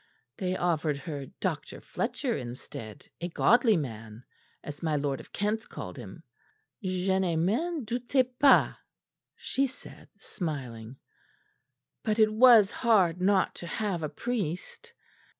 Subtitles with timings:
[0.39, 1.79] They offered her Dr.
[1.79, 4.23] Fletcher instead, 'a godly man,'
[4.63, 6.23] as my lord of Kent called him.
[6.81, 8.77] 'Je ne m'en doute pas,'
[9.35, 10.97] she said, smiling.
[12.03, 14.91] But it was hard not to have a priest.